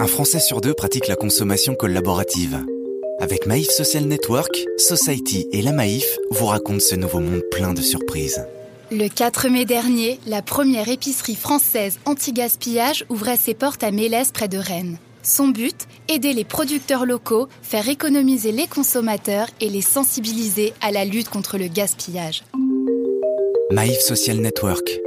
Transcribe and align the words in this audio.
Un 0.00 0.06
Français 0.06 0.40
sur 0.40 0.62
deux 0.62 0.72
pratique 0.72 1.08
la 1.08 1.14
consommation 1.14 1.74
collaborative. 1.74 2.64
Avec 3.18 3.44
Maïf 3.46 3.68
Social 3.68 4.04
Network, 4.04 4.64
Society 4.78 5.46
et 5.52 5.60
la 5.60 5.72
Maïf 5.72 6.16
vous 6.30 6.46
racontent 6.46 6.80
ce 6.80 6.94
nouveau 6.94 7.20
monde 7.20 7.42
plein 7.50 7.74
de 7.74 7.82
surprises. 7.82 8.46
Le 8.90 9.08
4 9.08 9.50
mai 9.50 9.66
dernier, 9.66 10.18
la 10.26 10.40
première 10.40 10.88
épicerie 10.88 11.34
française 11.34 11.98
anti-gaspillage 12.06 13.04
ouvrait 13.10 13.36
ses 13.36 13.52
portes 13.52 13.84
à 13.84 13.90
Mélès 13.90 14.32
près 14.32 14.48
de 14.48 14.56
Rennes. 14.56 14.96
Son 15.22 15.48
but 15.48 15.76
Aider 16.08 16.32
les 16.32 16.44
producteurs 16.44 17.04
locaux, 17.04 17.50
faire 17.60 17.86
économiser 17.86 18.52
les 18.52 18.68
consommateurs 18.68 19.48
et 19.60 19.68
les 19.68 19.82
sensibiliser 19.82 20.72
à 20.80 20.92
la 20.92 21.04
lutte 21.04 21.28
contre 21.28 21.58
le 21.58 21.66
gaspillage. 21.66 22.42
Maïf 23.70 23.98
Social 23.98 24.38
Network. 24.38 24.98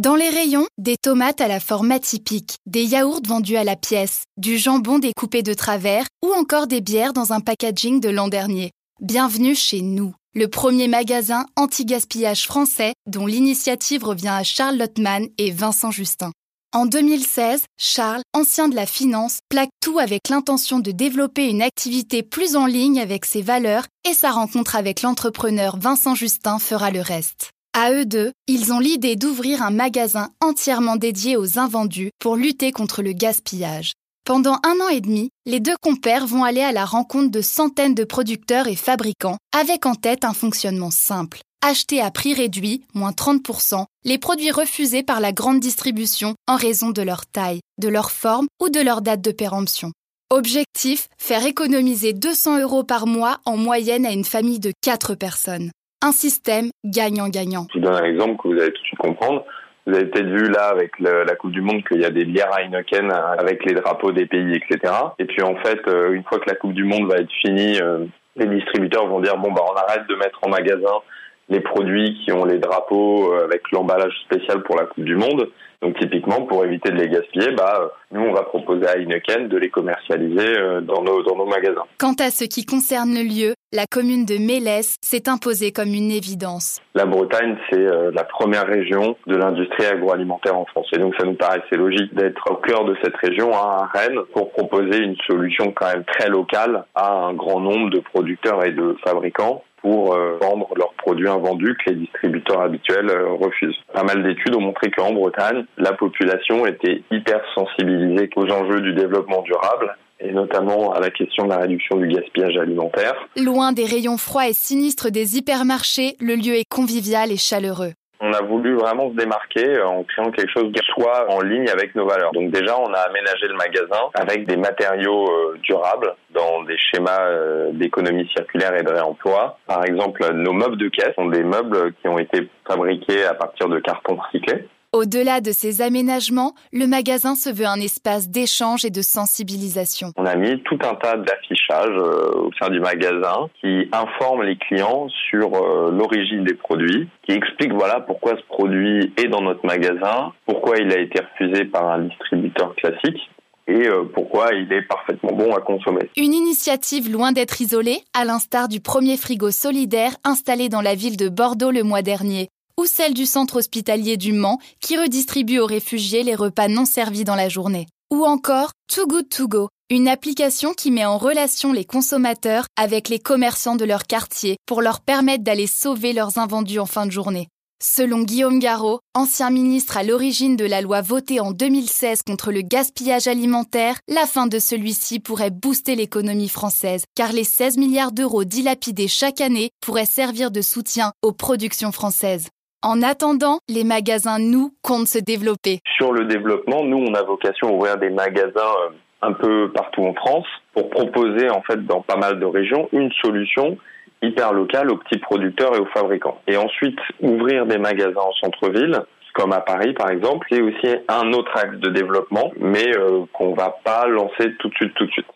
Dans 0.00 0.14
les 0.14 0.30
rayons, 0.30 0.66
des 0.78 0.96
tomates 0.96 1.42
à 1.42 1.46
la 1.46 1.60
forme 1.60 1.92
atypique, 1.92 2.56
des 2.64 2.84
yaourts 2.84 3.20
vendus 3.22 3.58
à 3.58 3.64
la 3.64 3.76
pièce, 3.76 4.22
du 4.38 4.56
jambon 4.56 4.98
découpé 4.98 5.42
de 5.42 5.52
travers 5.52 6.06
ou 6.24 6.32
encore 6.32 6.66
des 6.66 6.80
bières 6.80 7.12
dans 7.12 7.34
un 7.34 7.40
packaging 7.40 8.00
de 8.00 8.08
l'an 8.08 8.28
dernier. 8.28 8.70
Bienvenue 9.02 9.54
chez 9.54 9.82
nous, 9.82 10.14
le 10.34 10.48
premier 10.48 10.88
magasin 10.88 11.44
anti-gaspillage 11.54 12.46
français 12.46 12.94
dont 13.04 13.26
l'initiative 13.26 14.02
revient 14.02 14.28
à 14.28 14.42
Charles 14.42 14.78
Lottmann 14.78 15.28
et 15.36 15.50
Vincent 15.50 15.90
Justin. 15.90 16.32
En 16.72 16.86
2016, 16.86 17.64
Charles, 17.76 18.22
ancien 18.32 18.70
de 18.70 18.76
la 18.76 18.86
finance, 18.86 19.40
plaque 19.50 19.68
tout 19.82 19.98
avec 19.98 20.30
l'intention 20.30 20.78
de 20.78 20.92
développer 20.92 21.46
une 21.46 21.60
activité 21.60 22.22
plus 22.22 22.56
en 22.56 22.64
ligne 22.64 23.00
avec 23.00 23.26
ses 23.26 23.42
valeurs 23.42 23.84
et 24.08 24.14
sa 24.14 24.30
rencontre 24.30 24.76
avec 24.76 25.02
l'entrepreneur 25.02 25.76
Vincent 25.76 26.14
Justin 26.14 26.58
fera 26.58 26.90
le 26.90 27.02
reste. 27.02 27.50
À 27.72 27.92
eux 27.92 28.04
deux, 28.04 28.32
ils 28.46 28.72
ont 28.72 28.78
l'idée 28.78 29.16
d'ouvrir 29.16 29.62
un 29.62 29.70
magasin 29.70 30.30
entièrement 30.40 30.96
dédié 30.96 31.36
aux 31.36 31.58
invendus 31.58 32.10
pour 32.18 32.36
lutter 32.36 32.72
contre 32.72 33.02
le 33.02 33.12
gaspillage. 33.12 33.92
Pendant 34.24 34.58
un 34.64 34.80
an 34.80 34.88
et 34.88 35.00
demi, 35.00 35.30
les 35.46 35.60
deux 35.60 35.76
compères 35.80 36.26
vont 36.26 36.44
aller 36.44 36.62
à 36.62 36.72
la 36.72 36.84
rencontre 36.84 37.30
de 37.30 37.40
centaines 37.40 37.94
de 37.94 38.04
producteurs 38.04 38.66
et 38.66 38.76
fabricants 38.76 39.38
avec 39.56 39.86
en 39.86 39.94
tête 39.94 40.24
un 40.24 40.34
fonctionnement 40.34 40.90
simple 40.90 41.40
acheter 41.62 42.00
à 42.00 42.10
prix 42.10 42.34
réduit, 42.34 42.82
moins 42.94 43.12
30%, 43.12 43.84
les 44.04 44.18
produits 44.18 44.50
refusés 44.50 45.02
par 45.02 45.20
la 45.20 45.32
grande 45.32 45.60
distribution 45.60 46.34
en 46.46 46.56
raison 46.56 46.90
de 46.90 47.02
leur 47.02 47.26
taille, 47.26 47.60
de 47.78 47.88
leur 47.88 48.10
forme 48.10 48.46
ou 48.60 48.68
de 48.68 48.80
leur 48.80 49.02
date 49.02 49.20
de 49.20 49.32
péremption. 49.32 49.92
Objectif, 50.30 51.08
faire 51.18 51.44
économiser 51.44 52.12
200 52.12 52.60
euros 52.60 52.84
par 52.84 53.06
mois 53.06 53.40
en 53.44 53.56
moyenne 53.56 54.06
à 54.06 54.12
une 54.12 54.24
famille 54.24 54.60
de 54.60 54.72
4 54.80 55.14
personnes. 55.14 55.70
Un 56.02 56.12
système 56.12 56.70
gagnant-gagnant. 56.84 57.66
Je 57.72 57.78
vous 57.78 57.84
donne 57.84 57.94
un 57.94 58.04
exemple 58.04 58.36
que 58.42 58.48
vous 58.48 58.54
allez 58.54 58.72
tout 58.72 58.80
de 58.80 58.86
suite 58.86 58.98
comprendre. 58.98 59.44
Vous 59.86 59.94
avez 59.94 60.06
peut-être 60.06 60.28
vu 60.28 60.48
là 60.50 60.68
avec 60.68 60.98
la 60.98 61.34
Coupe 61.36 61.52
du 61.52 61.62
Monde 61.62 61.82
qu'il 61.86 62.00
y 62.00 62.04
a 62.04 62.10
des 62.10 62.24
bières 62.24 62.50
Heineken 62.56 63.10
avec 63.10 63.64
les 63.64 63.74
drapeaux 63.74 64.12
des 64.12 64.26
pays, 64.26 64.54
etc. 64.54 64.92
Et 65.18 65.24
puis 65.24 65.42
en 65.42 65.56
fait, 65.56 65.80
euh, 65.88 66.12
une 66.12 66.22
fois 66.24 66.38
que 66.38 66.48
la 66.48 66.54
Coupe 66.54 66.74
du 66.74 66.84
Monde 66.84 67.10
va 67.10 67.16
être 67.16 67.32
finie, 67.42 67.80
euh, 67.80 68.04
les 68.36 68.46
distributeurs 68.46 69.06
vont 69.06 69.20
dire 69.20 69.36
bon 69.36 69.52
bah 69.52 69.62
on 69.68 69.74
arrête 69.74 70.06
de 70.06 70.14
mettre 70.14 70.38
en 70.42 70.48
magasin 70.48 71.00
les 71.48 71.60
produits 71.60 72.18
qui 72.22 72.32
ont 72.32 72.44
les 72.44 72.58
drapeaux 72.58 73.32
euh, 73.32 73.44
avec 73.44 73.62
l'emballage 73.72 74.14
spécial 74.24 74.62
pour 74.62 74.76
la 74.76 74.84
Coupe 74.84 75.04
du 75.04 75.16
Monde. 75.16 75.48
Donc 75.82 75.98
typiquement, 75.98 76.42
pour 76.42 76.64
éviter 76.64 76.90
de 76.90 76.96
les 76.96 77.08
gaspiller, 77.08 77.52
bah, 77.52 77.90
nous, 78.12 78.20
on 78.20 78.32
va 78.32 78.42
proposer 78.42 78.86
à 78.86 78.98
Heineken 78.98 79.48
de 79.48 79.56
les 79.56 79.70
commercialiser 79.70 80.58
euh, 80.58 80.80
dans 80.82 81.02
nos, 81.02 81.22
dans 81.22 81.36
nos 81.36 81.46
magasins. 81.46 81.84
Quant 81.98 82.14
à 82.18 82.30
ce 82.30 82.44
qui 82.44 82.66
concerne 82.66 83.14
le 83.14 83.22
lieu, 83.22 83.54
la 83.72 83.86
commune 83.86 84.26
de 84.26 84.36
Mélès 84.36 84.96
s'est 85.00 85.28
imposée 85.28 85.72
comme 85.72 85.94
une 85.94 86.10
évidence. 86.10 86.82
La 86.94 87.06
Bretagne, 87.06 87.56
c'est 87.70 87.78
euh, 87.78 88.10
la 88.12 88.24
première 88.24 88.66
région 88.66 89.16
de 89.26 89.36
l'industrie 89.36 89.86
agroalimentaire 89.86 90.58
en 90.58 90.66
France. 90.66 90.88
Et 90.92 90.98
donc 90.98 91.14
ça 91.18 91.24
nous 91.24 91.34
paraissait 91.34 91.76
logique 91.76 92.14
d'être 92.14 92.50
au 92.50 92.56
cœur 92.56 92.84
de 92.84 92.96
cette 93.02 93.16
région, 93.16 93.54
à 93.54 93.88
Rennes, 93.94 94.18
pour 94.34 94.50
proposer 94.50 94.98
une 94.98 95.16
solution 95.26 95.72
quand 95.72 95.86
même 95.86 96.04
très 96.04 96.28
locale 96.28 96.84
à 96.94 97.12
un 97.12 97.32
grand 97.32 97.60
nombre 97.60 97.90
de 97.90 98.00
producteurs 98.00 98.64
et 98.66 98.72
de 98.72 98.96
fabricants 99.04 99.62
pour 99.82 100.14
euh, 100.14 100.38
vendre 100.40 100.68
leurs 100.76 100.92
produits 100.94 101.28
invendus 101.28 101.76
que 101.84 101.90
les 101.90 101.96
distributeurs 101.96 102.60
habituels 102.60 103.10
euh, 103.10 103.32
refusent. 103.32 103.78
Pas 103.92 104.02
mal 104.02 104.22
d'études 104.22 104.54
ont 104.54 104.60
montré 104.60 104.90
qu'en 104.90 105.12
Bretagne, 105.12 105.64
la 105.78 105.92
population 105.92 106.66
était 106.66 107.02
hyper 107.10 107.40
sensibilisée 107.54 108.30
aux 108.36 108.50
enjeux 108.50 108.80
du 108.80 108.94
développement 108.94 109.42
durable 109.42 109.96
et 110.20 110.32
notamment 110.32 110.92
à 110.92 111.00
la 111.00 111.10
question 111.10 111.44
de 111.44 111.50
la 111.50 111.58
réduction 111.58 111.96
du 111.96 112.08
gaspillage 112.08 112.56
alimentaire. 112.58 113.14
Loin 113.36 113.72
des 113.72 113.86
rayons 113.86 114.18
froids 114.18 114.48
et 114.48 114.52
sinistres 114.52 115.10
des 115.10 115.38
hypermarchés, 115.38 116.16
le 116.20 116.34
lieu 116.34 116.56
est 116.56 116.68
convivial 116.68 117.32
et 117.32 117.38
chaleureux. 117.38 117.92
On 118.22 118.32
a 118.34 118.42
voulu 118.42 118.74
vraiment 118.74 119.10
se 119.10 119.16
démarquer 119.16 119.66
euh, 119.66 119.86
en 119.86 120.04
créant 120.04 120.30
quelque 120.30 120.52
chose 120.52 120.70
qui 120.72 120.80
soit 120.92 121.30
en 121.30 121.40
ligne 121.40 121.70
avec 121.70 121.94
nos 121.94 122.06
valeurs. 122.06 122.32
Donc 122.32 122.50
déjà, 122.50 122.78
on 122.78 122.92
a 122.92 122.98
aménagé 122.98 123.48
le 123.48 123.54
magasin 123.54 124.10
avec 124.12 124.46
des 124.46 124.58
matériaux 124.58 125.26
euh, 125.30 125.58
durables 125.62 126.14
dans 126.34 126.62
des 126.64 126.76
schémas 126.76 127.22
euh, 127.22 127.70
d'économie 127.72 128.28
circulaire 128.28 128.76
et 128.76 128.82
de 128.82 128.90
réemploi. 128.90 129.58
Par 129.66 129.84
exemple, 129.86 130.30
nos 130.34 130.52
meubles 130.52 130.76
de 130.76 130.88
caisse 130.88 131.14
sont 131.14 131.28
des 131.28 131.42
meubles 131.42 131.94
qui 131.94 132.08
ont 132.08 132.18
été 132.18 132.46
fabriqués 132.68 133.24
à 133.24 133.32
partir 133.32 133.68
de 133.68 133.78
carton 133.78 134.16
recyclé. 134.16 134.66
Au-delà 134.92 135.40
de 135.40 135.52
ces 135.52 135.82
aménagements, 135.82 136.54
le 136.72 136.88
magasin 136.88 137.36
se 137.36 137.48
veut 137.48 137.64
un 137.64 137.78
espace 137.78 138.28
d'échange 138.28 138.84
et 138.84 138.90
de 138.90 139.02
sensibilisation. 139.02 140.08
On 140.16 140.26
a 140.26 140.34
mis 140.34 140.60
tout 140.64 140.78
un 140.82 140.96
tas 140.96 141.16
d'affichages 141.16 141.96
euh, 141.96 142.46
au 142.46 142.50
sein 142.60 142.70
du 142.70 142.80
magasin 142.80 143.48
qui 143.60 143.88
informent 143.92 144.42
les 144.42 144.56
clients 144.56 145.06
sur 145.30 145.54
euh, 145.54 145.92
l'origine 145.92 146.42
des 146.42 146.54
produits, 146.54 147.08
qui 147.22 147.36
expliquent 147.36 147.72
voilà 147.72 148.00
pourquoi 148.00 148.32
ce 148.36 148.42
produit 148.48 149.12
est 149.16 149.28
dans 149.28 149.42
notre 149.42 149.64
magasin, 149.64 150.32
pourquoi 150.44 150.78
il 150.78 150.92
a 150.92 150.98
été 150.98 151.22
refusé 151.22 151.66
par 151.66 151.88
un 151.88 152.00
distributeur 152.00 152.74
classique 152.74 153.30
et 153.68 153.86
euh, 153.86 154.02
pourquoi 154.12 154.52
il 154.54 154.72
est 154.72 154.82
parfaitement 154.82 155.30
bon 155.30 155.54
à 155.54 155.60
consommer. 155.60 156.10
Une 156.16 156.34
initiative 156.34 157.12
loin 157.12 157.30
d'être 157.30 157.60
isolée, 157.60 158.00
à 158.12 158.24
l'instar 158.24 158.66
du 158.66 158.80
premier 158.80 159.16
frigo 159.16 159.52
solidaire 159.52 160.16
installé 160.24 160.68
dans 160.68 160.80
la 160.80 160.96
ville 160.96 161.16
de 161.16 161.28
Bordeaux 161.28 161.70
le 161.70 161.84
mois 161.84 162.02
dernier 162.02 162.48
ou 162.80 162.86
celle 162.86 163.12
du 163.12 163.26
centre 163.26 163.56
hospitalier 163.56 164.16
du 164.16 164.32
Mans 164.32 164.58
qui 164.80 164.96
redistribue 164.96 165.58
aux 165.58 165.66
réfugiés 165.66 166.22
les 166.22 166.34
repas 166.34 166.66
non 166.66 166.86
servis 166.86 167.24
dans 167.24 167.34
la 167.34 167.50
journée. 167.50 167.86
Ou 168.10 168.24
encore 168.24 168.70
Too 168.90 169.06
Good 169.06 169.28
To 169.28 169.48
Go, 169.48 169.68
une 169.90 170.08
application 170.08 170.72
qui 170.72 170.90
met 170.90 171.04
en 171.04 171.18
relation 171.18 171.74
les 171.74 171.84
consommateurs 171.84 172.64
avec 172.78 173.10
les 173.10 173.18
commerçants 173.18 173.76
de 173.76 173.84
leur 173.84 174.04
quartier 174.04 174.56
pour 174.64 174.80
leur 174.80 175.00
permettre 175.00 175.44
d'aller 175.44 175.66
sauver 175.66 176.14
leurs 176.14 176.38
invendus 176.38 176.78
en 176.78 176.86
fin 176.86 177.04
de 177.04 177.10
journée. 177.10 177.48
Selon 177.82 178.22
Guillaume 178.22 178.58
Garot, 178.58 179.00
ancien 179.14 179.50
ministre 179.50 179.98
à 179.98 180.02
l'origine 180.02 180.56
de 180.56 180.64
la 180.64 180.80
loi 180.80 181.02
votée 181.02 181.38
en 181.38 181.52
2016 181.52 182.22
contre 182.22 182.50
le 182.50 182.62
gaspillage 182.62 183.26
alimentaire, 183.26 183.98
la 184.08 184.26
fin 184.26 184.46
de 184.46 184.58
celui-ci 184.58 185.20
pourrait 185.20 185.50
booster 185.50 185.96
l'économie 185.96 186.48
française, 186.48 187.04
car 187.14 187.32
les 187.32 187.44
16 187.44 187.76
milliards 187.76 188.12
d'euros 188.12 188.44
dilapidés 188.44 189.08
chaque 189.08 189.42
année 189.42 189.68
pourraient 189.82 190.06
servir 190.06 190.50
de 190.50 190.62
soutien 190.62 191.12
aux 191.20 191.32
productions 191.32 191.92
françaises. 191.92 192.48
En 192.82 193.02
attendant, 193.02 193.58
les 193.68 193.84
magasins 193.84 194.38
nous 194.38 194.72
comptent 194.80 195.06
se 195.06 195.18
développer. 195.18 195.80
Sur 195.98 196.12
le 196.12 196.24
développement, 196.24 196.82
nous, 196.82 196.96
on 196.96 197.12
a 197.12 197.22
vocation 197.22 197.68
à 197.68 197.72
ouvrir 197.72 197.98
des 197.98 198.08
magasins 198.08 198.48
euh, 198.56 198.88
un 199.20 199.32
peu 199.32 199.70
partout 199.72 200.06
en 200.06 200.14
France 200.14 200.46
pour 200.72 200.88
proposer, 200.88 201.50
en 201.50 201.60
fait, 201.60 201.84
dans 201.84 202.00
pas 202.00 202.16
mal 202.16 202.40
de 202.40 202.46
régions, 202.46 202.88
une 202.92 203.12
solution 203.22 203.76
hyper 204.22 204.54
locale 204.54 204.90
aux 204.90 204.96
petits 204.96 205.18
producteurs 205.18 205.76
et 205.76 205.78
aux 205.78 205.90
fabricants. 205.92 206.40
Et 206.46 206.56
ensuite, 206.56 206.98
ouvrir 207.20 207.66
des 207.66 207.76
magasins 207.76 208.20
en 208.20 208.32
centre-ville, 208.40 209.02
comme 209.34 209.52
à 209.52 209.60
Paris 209.60 209.92
par 209.92 210.10
exemple, 210.10 210.46
c'est 210.50 210.62
aussi 210.62 210.88
un 211.08 211.32
autre 211.32 211.56
axe 211.56 211.78
de 211.78 211.90
développement, 211.90 212.50
mais 212.58 212.96
euh, 212.96 213.26
qu'on 213.32 213.54
va 213.54 213.76
pas 213.84 214.08
lancer 214.08 214.56
tout 214.58 214.68
de 214.68 214.74
suite, 214.74 214.92
tout 214.94 215.06
de 215.06 215.12
suite. 215.12 215.26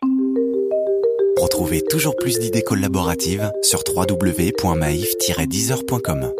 Retrouvez 1.40 1.82
toujours 1.82 2.16
plus 2.16 2.38
d'idées 2.38 2.62
collaboratives 2.62 3.50
sur 3.62 3.80
www.maif-deezer.com. 3.94 6.32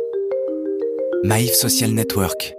Maïf 1.24 1.54
Social 1.54 1.90
Network 1.94 2.54